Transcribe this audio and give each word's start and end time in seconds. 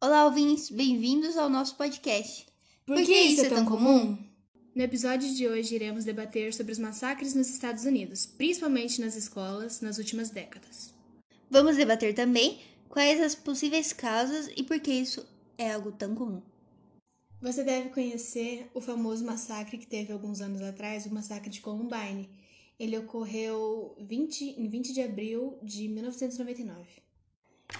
Olá, 0.00 0.24
ouvintes, 0.24 0.70
bem-vindos 0.70 1.36
ao 1.36 1.48
nosso 1.48 1.76
podcast. 1.76 2.46
Por, 2.86 2.96
que, 2.96 3.12
isso 3.12 3.44
é 3.44 3.48
tão 3.48 3.64
comum? 3.64 4.16
No 4.74 4.82
episódio 4.82 5.34
de 5.34 5.48
hoje, 5.48 5.74
iremos 5.74 6.04
debater 6.04 6.54
sobre 6.54 6.72
os 6.72 6.78
massacres 6.78 7.34
nos 7.34 7.48
Estados 7.48 7.84
Unidos, 7.84 8.24
principalmente 8.24 9.00
nas 9.00 9.16
escolas, 9.16 9.80
nas 9.80 9.98
últimas 9.98 10.30
décadas. 10.30 10.94
Vamos 11.50 11.76
debater 11.76 12.14
também 12.14 12.60
quais 12.88 13.20
as 13.20 13.34
possíveis 13.34 13.92
causas 13.92 14.48
e 14.56 14.62
por 14.62 14.78
que 14.78 14.92
isso 14.92 15.26
é 15.58 15.72
algo 15.72 15.90
tão 15.90 16.14
comum. 16.14 16.42
Você 17.40 17.64
deve 17.64 17.88
conhecer 17.88 18.70
o 18.72 18.80
famoso 18.80 19.24
massacre 19.24 19.76
que 19.76 19.86
teve 19.86 20.12
alguns 20.12 20.40
anos 20.40 20.62
atrás, 20.62 21.04
o 21.04 21.12
massacre 21.12 21.50
de 21.50 21.60
Columbine. 21.60 22.30
Ele 22.78 22.96
ocorreu 22.96 23.96
20, 23.98 24.60
em 24.60 24.68
20 24.68 24.92
de 24.92 25.02
abril 25.02 25.58
de 25.62 25.88
1999. 25.88 27.02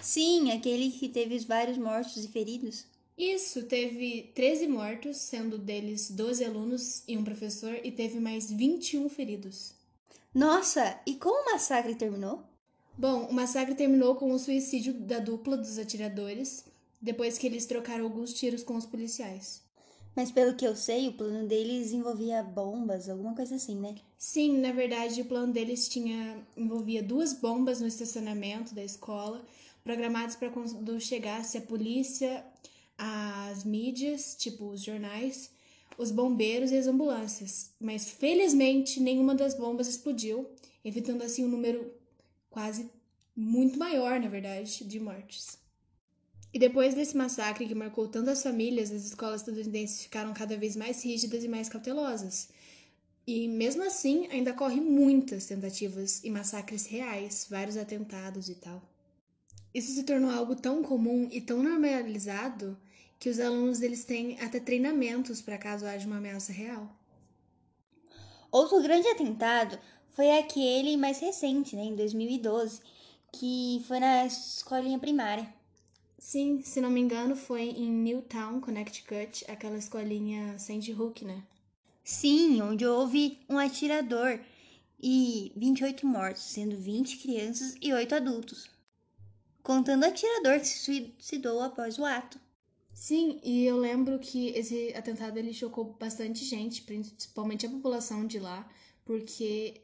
Sim, 0.00 0.50
aquele 0.52 0.90
que 0.90 1.09
teve 1.09 1.38
vários 1.40 1.77
mortos 1.79 2.24
e 2.24 2.29
feridos. 2.29 2.86
Isso, 3.16 3.64
teve 3.64 4.33
13 4.34 4.66
mortos, 4.66 5.19
sendo 5.19 5.59
deles 5.59 6.10
12 6.10 6.45
alunos 6.45 7.02
e 7.06 7.16
um 7.16 7.24
professor, 7.24 7.78
e 7.84 7.92
teve 7.92 8.19
mais 8.19 8.50
21 8.50 9.09
feridos. 9.09 9.74
Nossa, 10.34 10.98
e 11.06 11.14
como 11.16 11.42
o 11.42 11.52
massacre 11.52 11.95
terminou? 11.95 12.42
Bom, 12.97 13.27
o 13.27 13.33
massacre 13.33 13.74
terminou 13.74 14.14
com 14.14 14.33
o 14.33 14.38
suicídio 14.38 14.95
da 14.95 15.19
dupla 15.19 15.56
dos 15.56 15.78
atiradores, 15.78 16.64
depois 17.00 17.36
que 17.36 17.47
eles 17.47 17.66
trocaram 17.66 18.05
alguns 18.05 18.33
tiros 18.33 18.62
com 18.62 18.77
os 18.77 18.86
policiais. 18.86 19.62
Mas 20.15 20.30
pelo 20.30 20.55
que 20.55 20.66
eu 20.66 20.77
sei, 20.77 21.09
o 21.09 21.15
plano 21.15 21.48
deles 21.48 21.91
envolvia 21.93 22.43
bombas, 22.43 23.09
alguma 23.09 23.34
coisa 23.34 23.55
assim, 23.55 23.77
né? 23.77 23.95
Sim, 24.19 24.59
na 24.59 24.70
verdade, 24.70 25.23
o 25.23 25.25
plano 25.25 25.53
deles 25.53 25.89
tinha 25.89 26.37
envolvia 26.57 27.03
duas 27.03 27.33
bombas 27.33 27.80
no 27.80 27.87
estacionamento 27.87 28.75
da 28.75 28.84
escola, 28.84 29.43
programadas 29.83 30.37
para 30.37 30.51
quando 30.51 31.01
chegasse 31.01 31.56
a 31.56 31.62
polícia, 31.62 32.45
as 32.98 33.65
mídias, 33.65 34.37
tipo 34.39 34.67
os 34.67 34.83
jornais, 34.83 35.51
os 35.97 36.11
bombeiros 36.11 36.70
e 36.70 36.77
as 36.77 36.86
ambulâncias. 36.86 37.73
Mas 37.81 38.11
felizmente 38.11 39.01
nenhuma 39.01 39.34
das 39.34 39.55
bombas 39.55 39.89
explodiu, 39.89 40.47
evitando 40.84 41.23
assim 41.23 41.45
um 41.45 41.48
número 41.48 41.91
quase 42.51 42.91
muito 43.34 43.79
maior, 43.79 44.20
na 44.20 44.29
verdade, 44.29 44.84
de 44.84 45.01
mortes. 45.01 45.61
E 46.55 46.58
depois 46.58 46.95
desse 46.95 47.17
massacre 47.17 47.67
que 47.67 47.75
marcou 47.75 48.06
tantas 48.06 48.42
famílias, 48.42 48.91
as 48.91 49.06
escolas 49.06 49.41
estadunidenses 49.41 50.03
ficaram 50.03 50.34
cada 50.34 50.56
vez 50.56 50.77
mais 50.77 51.03
rígidas 51.03 51.42
e 51.42 51.48
mais 51.48 51.69
cautelosas. 51.69 52.50
E 53.27 53.48
mesmo 53.48 53.83
assim, 53.84 54.27
ainda 54.31 54.53
corre 54.53 54.80
muitas 54.80 55.47
tentativas 55.47 56.23
e 56.23 56.30
massacres 56.30 56.86
reais, 56.86 57.47
vários 57.48 57.77
atentados 57.77 58.48
e 58.48 58.55
tal. 58.56 58.83
Isso 59.73 59.92
se 59.92 60.03
tornou 60.03 60.30
algo 60.30 60.55
tão 60.55 60.83
comum 60.83 61.28
e 61.33 61.41
tão 61.41 61.62
normalizado 61.62 62.77
que 63.19 63.30
os 63.30 63.41
alunos 63.41 63.78
deles 63.78 64.05
têm 64.05 64.39
até 64.41 64.61
treinamentos 64.61 65.41
para 65.41 65.56
caso 65.56 65.86
haja 65.86 66.06
uma 66.06 66.19
ameaça 66.19 66.53
real. 66.53 66.95
Outro 68.50 68.83
grande 68.83 69.08
atentado 69.08 69.78
foi 70.11 70.30
aquele 70.39 70.97
mais 70.98 71.20
recente, 71.20 71.75
né, 71.75 71.84
em 71.84 71.95
2012, 71.97 72.83
que 73.33 73.83
foi 73.86 73.98
na 73.98 74.27
escolinha 74.27 74.98
primária. 74.98 75.61
Sim, 76.25 76.62
se 76.62 76.81
não 76.81 76.89
me 76.89 77.01
engano, 77.01 77.34
foi 77.34 77.62
em 77.62 77.91
Newtown, 77.91 78.61
Connecticut, 78.61 79.45
aquela 79.51 79.77
escolinha 79.77 80.56
Sandy 80.56 80.92
Hook, 80.92 81.25
né? 81.25 81.42
Sim, 82.05 82.62
onde 82.62 82.87
houve 82.87 83.41
um 83.48 83.59
atirador 83.59 84.39
e 85.03 85.53
28 85.56 86.06
mortos, 86.06 86.45
sendo 86.45 86.77
20 86.77 87.19
crianças 87.19 87.75
e 87.83 87.92
8 87.92 88.14
adultos. 88.14 88.70
Contando 89.64 90.05
o 90.05 90.06
atirador 90.06 90.61
que 90.61 90.69
se 90.69 90.79
suicidou 90.79 91.61
após 91.61 91.98
o 91.98 92.05
ato. 92.05 92.41
Sim, 92.95 93.41
e 93.42 93.64
eu 93.64 93.77
lembro 93.77 94.20
que 94.20 94.51
esse 94.51 94.95
atentado 94.95 95.36
ele 95.39 95.53
chocou 95.53 95.97
bastante 95.98 96.45
gente, 96.45 96.83
principalmente 96.83 97.67
a 97.67 97.70
população 97.70 98.25
de 98.25 98.39
lá, 98.39 98.70
porque 99.05 99.80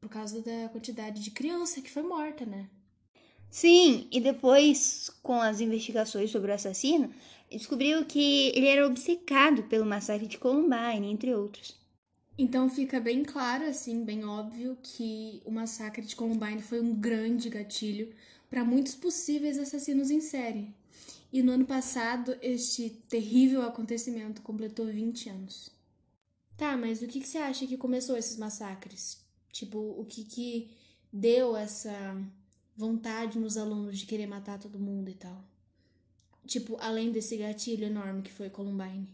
por 0.00 0.08
causa 0.08 0.40
da 0.40 0.68
quantidade 0.68 1.20
de 1.20 1.32
criança 1.32 1.82
que 1.82 1.90
foi 1.90 2.04
morta, 2.04 2.46
né? 2.46 2.70
Sim, 3.52 4.08
e 4.10 4.18
depois, 4.18 5.10
com 5.22 5.34
as 5.34 5.60
investigações 5.60 6.30
sobre 6.30 6.50
o 6.50 6.54
assassino, 6.54 7.12
descobriu 7.50 8.02
que 8.06 8.48
ele 8.54 8.66
era 8.66 8.86
obcecado 8.86 9.64
pelo 9.64 9.84
massacre 9.84 10.26
de 10.26 10.38
Columbine, 10.38 11.06
entre 11.12 11.34
outros. 11.34 11.76
Então 12.38 12.70
fica 12.70 12.98
bem 12.98 13.22
claro, 13.22 13.64
assim, 13.64 14.06
bem 14.06 14.24
óbvio, 14.24 14.78
que 14.82 15.42
o 15.44 15.50
massacre 15.50 16.02
de 16.02 16.16
Columbine 16.16 16.62
foi 16.62 16.80
um 16.80 16.94
grande 16.94 17.50
gatilho 17.50 18.14
para 18.48 18.64
muitos 18.64 18.94
possíveis 18.94 19.58
assassinos 19.58 20.10
em 20.10 20.22
série. 20.22 20.74
E 21.30 21.42
no 21.42 21.52
ano 21.52 21.66
passado, 21.66 22.34
este 22.40 22.88
terrível 23.06 23.60
acontecimento 23.60 24.40
completou 24.40 24.86
20 24.86 25.28
anos. 25.28 25.70
Tá, 26.56 26.74
mas 26.74 27.02
o 27.02 27.06
que, 27.06 27.20
que 27.20 27.28
você 27.28 27.36
acha 27.36 27.66
que 27.66 27.76
começou 27.76 28.16
esses 28.16 28.38
massacres? 28.38 29.20
Tipo, 29.52 29.78
o 29.78 30.06
que 30.06 30.24
que 30.24 30.70
deu 31.12 31.54
essa 31.54 31.92
vontade 32.76 33.38
nos 33.38 33.56
alunos 33.56 33.98
de 33.98 34.06
querer 34.06 34.26
matar 34.26 34.58
todo 34.58 34.78
mundo 34.78 35.08
e 35.08 35.14
tal? 35.14 35.44
Tipo, 36.46 36.76
além 36.80 37.12
desse 37.12 37.36
gatilho 37.36 37.86
enorme 37.86 38.22
que 38.22 38.32
foi 38.32 38.50
Columbine. 38.50 39.08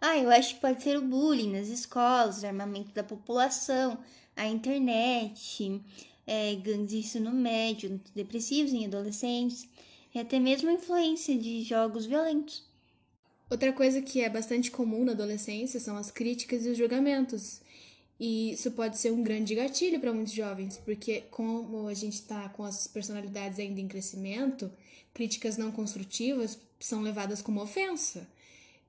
Ah, 0.00 0.18
eu 0.18 0.30
acho 0.30 0.54
que 0.54 0.60
pode 0.60 0.82
ser 0.82 0.98
o 0.98 1.02
bullying 1.02 1.52
nas 1.52 1.68
escolas, 1.68 2.42
o 2.42 2.46
armamento 2.46 2.92
da 2.92 3.02
população, 3.02 3.98
a 4.34 4.46
internet, 4.46 5.82
é, 6.26 6.54
gangues 6.56 6.90
de 6.90 6.98
ensino 6.98 7.32
médio, 7.32 8.00
depressivos 8.14 8.72
em 8.72 8.86
adolescentes, 8.86 9.68
e 10.14 10.18
até 10.18 10.38
mesmo 10.38 10.68
a 10.68 10.72
influência 10.72 11.36
de 11.36 11.62
jogos 11.62 12.06
violentos. 12.06 12.64
Outra 13.48 13.72
coisa 13.72 14.02
que 14.02 14.20
é 14.20 14.28
bastante 14.28 14.70
comum 14.70 15.04
na 15.04 15.12
adolescência 15.12 15.78
são 15.78 15.96
as 15.96 16.10
críticas 16.10 16.66
e 16.66 16.70
os 16.70 16.78
julgamentos. 16.78 17.60
E 18.18 18.52
isso 18.52 18.70
pode 18.70 18.96
ser 18.96 19.12
um 19.12 19.22
grande 19.22 19.54
gatilho 19.54 20.00
para 20.00 20.12
muitos 20.12 20.32
jovens, 20.32 20.78
porque 20.78 21.24
como 21.30 21.86
a 21.86 21.94
gente 21.94 22.14
está 22.14 22.48
com 22.48 22.64
as 22.64 22.86
personalidades 22.86 23.58
ainda 23.58 23.80
em 23.80 23.88
crescimento, 23.88 24.72
críticas 25.12 25.56
não 25.56 25.70
construtivas 25.70 26.58
são 26.80 27.02
levadas 27.02 27.42
como 27.42 27.62
ofensa, 27.62 28.26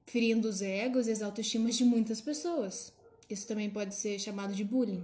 ferindo 0.06 0.48
os 0.48 0.62
egos 0.62 1.08
e 1.08 1.12
as 1.12 1.22
autoestimas 1.22 1.76
de 1.76 1.84
muitas 1.84 2.22
pessoas. 2.22 2.94
Isso 3.30 3.46
também 3.46 3.70
pode 3.70 3.96
ser 3.96 4.18
chamado 4.20 4.54
de 4.54 4.64
bullying. 4.64 5.04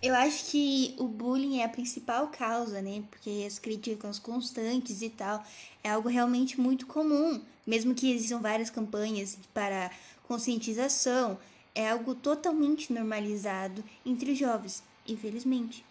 Eu 0.00 0.14
acho 0.14 0.44
que 0.52 0.94
o 0.96 1.08
bullying 1.08 1.58
é 1.58 1.64
a 1.64 1.68
principal 1.68 2.28
causa, 2.28 2.80
né? 2.80 3.02
Porque 3.10 3.44
as 3.44 3.58
críticas 3.58 4.20
constantes 4.20 5.02
e 5.02 5.10
tal 5.10 5.44
é 5.82 5.90
algo 5.90 6.08
realmente 6.08 6.60
muito 6.60 6.86
comum, 6.86 7.42
mesmo 7.66 7.96
que 7.96 8.12
existam 8.12 8.38
várias 8.38 8.70
campanhas 8.70 9.36
para 9.52 9.90
conscientização 10.28 11.36
é 11.78 11.90
algo 11.90 12.12
totalmente 12.12 12.92
normalizado 12.92 13.84
entre 14.04 14.32
os 14.32 14.38
jovens, 14.38 14.82
infelizmente. 15.06 15.84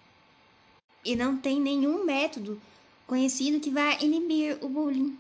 E 1.06 1.16
não 1.16 1.38
tem 1.38 1.62
nenhum 1.62 2.04
método 2.04 2.62
conhecido 3.08 3.62
que 3.62 3.70
vá 3.70 3.94
inibir 4.02 4.58
o 4.62 4.68
bullying. 4.68 5.18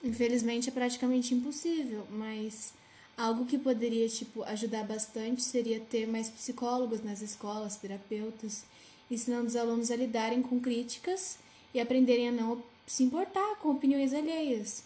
Infelizmente 0.00 0.68
é 0.68 0.72
praticamente 0.72 1.34
impossível, 1.34 2.06
mas 2.08 2.72
algo 3.16 3.44
que 3.44 3.58
poderia 3.58 4.08
tipo 4.08 4.44
ajudar 4.44 4.84
bastante 4.84 5.42
seria 5.42 5.80
ter 5.80 6.06
mais 6.06 6.30
psicólogos 6.30 7.02
nas 7.02 7.20
escolas, 7.20 7.74
terapeutas, 7.74 8.64
ensinando 9.10 9.48
os 9.48 9.56
alunos 9.56 9.90
a 9.90 9.96
lidarem 9.96 10.40
com 10.40 10.60
críticas 10.60 11.36
e 11.74 11.80
aprenderem 11.80 12.28
a 12.28 12.32
não 12.32 12.62
se 12.86 13.02
importar 13.02 13.56
com 13.56 13.70
opiniões 13.70 14.14
alheias 14.14 14.84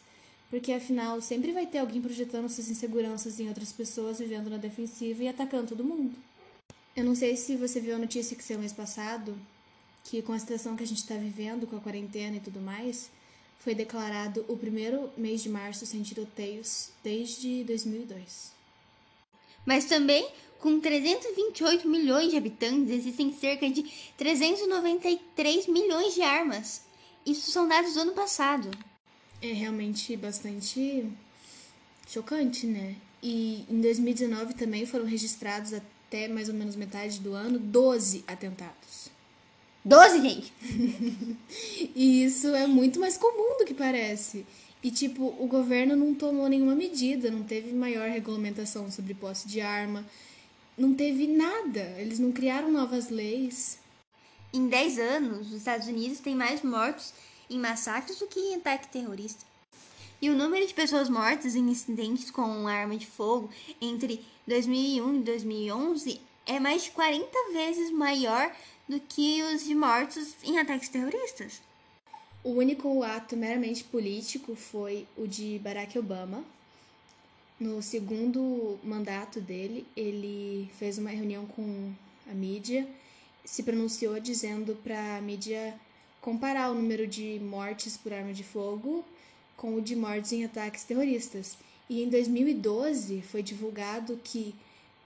porque 0.50 0.72
afinal 0.72 1.20
sempre 1.20 1.52
vai 1.52 1.66
ter 1.66 1.78
alguém 1.78 2.00
projetando 2.00 2.48
suas 2.48 2.68
inseguranças 2.68 3.40
em 3.40 3.48
outras 3.48 3.72
pessoas, 3.72 4.18
vivendo 4.18 4.48
na 4.48 4.56
defensiva 4.56 5.24
e 5.24 5.28
atacando 5.28 5.68
todo 5.68 5.84
mundo. 5.84 6.16
Eu 6.94 7.04
não 7.04 7.14
sei 7.14 7.36
se 7.36 7.56
você 7.56 7.80
viu 7.80 7.96
a 7.96 7.98
notícia 7.98 8.36
que 8.36 8.44
saiu 8.44 8.58
mês 8.58 8.72
passado, 8.72 9.36
que 10.04 10.22
com 10.22 10.32
a 10.32 10.38
situação 10.38 10.76
que 10.76 10.84
a 10.84 10.86
gente 10.86 10.98
está 10.98 11.16
vivendo, 11.16 11.66
com 11.66 11.76
a 11.76 11.80
quarentena 11.80 12.36
e 12.36 12.40
tudo 12.40 12.60
mais, 12.60 13.10
foi 13.58 13.74
declarado 13.74 14.44
o 14.48 14.56
primeiro 14.56 15.10
mês 15.16 15.42
de 15.42 15.48
março 15.48 15.84
sem 15.84 16.02
tiroteios 16.02 16.90
desde 17.02 17.64
2002. 17.64 18.52
Mas 19.66 19.86
também, 19.86 20.28
com 20.60 20.78
328 20.78 21.88
milhões 21.88 22.30
de 22.30 22.36
habitantes, 22.36 22.90
existem 22.90 23.32
cerca 23.32 23.68
de 23.68 23.82
393 24.16 25.66
milhões 25.66 26.14
de 26.14 26.22
armas. 26.22 26.82
Isso 27.26 27.50
são 27.50 27.66
dados 27.66 27.94
do 27.94 28.00
ano 28.00 28.12
passado 28.12 28.70
é 29.50 29.52
realmente 29.52 30.16
bastante 30.16 31.06
chocante, 32.06 32.66
né? 32.66 32.96
E 33.22 33.64
em 33.68 33.80
2019 33.80 34.54
também 34.54 34.86
foram 34.86 35.04
registrados 35.04 35.72
até 35.72 36.28
mais 36.28 36.48
ou 36.48 36.54
menos 36.54 36.76
metade 36.76 37.20
do 37.20 37.34
ano 37.34 37.58
12 37.58 38.24
atentados. 38.26 39.10
12, 39.84 40.20
gente! 40.20 40.52
e 41.94 42.24
isso 42.24 42.48
é 42.48 42.66
muito 42.66 42.98
mais 42.98 43.16
comum 43.16 43.58
do 43.58 43.64
que 43.64 43.74
parece. 43.74 44.44
E, 44.82 44.90
tipo, 44.90 45.34
o 45.38 45.46
governo 45.46 45.96
não 45.96 46.14
tomou 46.14 46.48
nenhuma 46.48 46.74
medida, 46.74 47.30
não 47.30 47.42
teve 47.42 47.72
maior 47.72 48.08
regulamentação 48.08 48.90
sobre 48.90 49.14
posse 49.14 49.48
de 49.48 49.60
arma, 49.60 50.04
não 50.76 50.94
teve 50.94 51.26
nada. 51.26 51.80
Eles 51.98 52.18
não 52.18 52.30
criaram 52.32 52.70
novas 52.70 53.08
leis. 53.08 53.78
Em 54.52 54.68
10 54.68 54.98
anos, 54.98 55.48
os 55.48 55.54
Estados 55.54 55.86
Unidos 55.86 56.20
têm 56.20 56.34
mais 56.34 56.62
mortos 56.62 57.12
em 57.50 57.58
massacres 57.58 58.18
do 58.18 58.26
que 58.26 58.40
em 58.40 58.56
ataque 58.56 58.88
terrorista. 58.88 59.44
E 60.20 60.30
o 60.30 60.36
número 60.36 60.66
de 60.66 60.72
pessoas 60.72 61.08
mortas 61.08 61.54
em 61.54 61.68
incidentes 61.68 62.30
com 62.30 62.66
arma 62.66 62.96
de 62.96 63.06
fogo 63.06 63.50
entre 63.80 64.24
2001 64.46 65.16
e 65.16 65.22
2011 65.22 66.20
é 66.46 66.58
mais 66.58 66.84
de 66.84 66.90
40 66.92 67.26
vezes 67.52 67.90
maior 67.90 68.50
do 68.88 69.00
que 69.00 69.42
os 69.42 69.64
de 69.64 69.74
mortos 69.74 70.34
em 70.42 70.58
ataques 70.58 70.88
terroristas. 70.88 71.60
O 72.42 72.50
único 72.50 73.02
ato 73.02 73.36
meramente 73.36 73.82
político 73.82 74.54
foi 74.54 75.06
o 75.16 75.26
de 75.26 75.58
Barack 75.58 75.98
Obama. 75.98 76.44
No 77.58 77.82
segundo 77.82 78.78
mandato 78.84 79.40
dele, 79.40 79.86
ele 79.96 80.70
fez 80.78 80.96
uma 80.98 81.10
reunião 81.10 81.44
com 81.46 81.92
a 82.30 82.32
mídia, 82.32 82.86
se 83.44 83.62
pronunciou 83.62 84.20
dizendo 84.20 84.76
para 84.76 85.16
a 85.16 85.20
mídia 85.20 85.74
comparar 86.26 86.72
o 86.72 86.74
número 86.74 87.06
de 87.06 87.38
mortes 87.38 87.96
por 87.96 88.12
arma 88.12 88.32
de 88.32 88.42
fogo 88.42 89.04
com 89.56 89.76
o 89.76 89.80
de 89.80 89.94
mortes 89.94 90.32
em 90.32 90.44
ataques 90.44 90.82
terroristas. 90.82 91.56
E 91.88 92.02
em 92.02 92.08
2012 92.08 93.22
foi 93.22 93.44
divulgado 93.44 94.18
que 94.24 94.52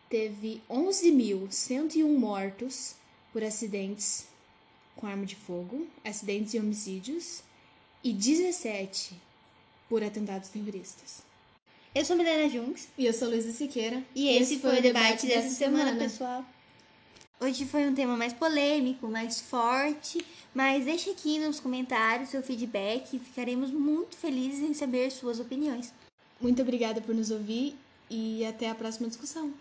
teve 0.09 0.63
11.101 0.71 2.09
mortos 2.19 2.95
por 3.35 3.45
acidentes 3.45 4.29
com 4.97 5.07
arma 5.07 5.27
de 5.27 5.37
fogo, 5.37 5.87
acidentes 6.03 6.55
e 6.55 6.59
homicídios, 6.59 7.43
e 8.03 8.15
17 8.15 9.13
por 9.91 10.03
atentados 10.03 10.49
terroristas. 10.49 11.23
Eu 11.95 12.03
sou 12.03 12.17
Milena 12.17 12.49
Junks. 12.49 12.89
E 12.97 13.05
eu 13.05 13.13
sou 13.13 13.29
Luísa 13.29 13.53
Siqueira. 13.53 14.03
E 14.15 14.31
esse, 14.31 14.55
esse 14.55 14.59
foi, 14.63 14.71
foi 14.71 14.79
o 14.79 14.83
debate, 14.83 15.27
debate 15.27 15.27
dessa 15.27 15.55
semana, 15.55 15.91
semana, 15.91 16.03
pessoal. 16.03 16.47
Hoje 17.43 17.65
foi 17.65 17.89
um 17.89 17.95
tema 17.95 18.19
mais 18.19 18.35
polêmico, 18.35 19.09
mais 19.09 19.41
forte, 19.41 20.23
mas 20.55 20.85
deixe 20.85 21.09
aqui 21.09 21.39
nos 21.39 21.59
comentários 21.59 22.29
seu 22.29 22.43
feedback, 22.43 23.19
ficaremos 23.19 23.71
muito 23.71 24.15
felizes 24.15 24.61
em 24.61 24.75
saber 24.75 25.11
suas 25.11 25.41
opiniões. 25.41 25.91
Muito 26.39 26.61
obrigada 26.61 27.01
por 27.01 27.15
nos 27.15 27.31
ouvir 27.31 27.75
e 28.11 28.45
até 28.45 28.69
a 28.69 28.75
próxima 28.75 29.09
discussão. 29.09 29.55